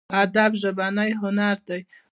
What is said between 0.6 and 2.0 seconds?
ژبنی هنر دی.